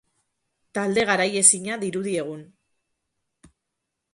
[0.77, 2.43] Talde garaiezina dirudi egun.